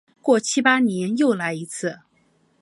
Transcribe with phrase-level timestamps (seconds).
[0.19, 1.99] 过七八年又来一次。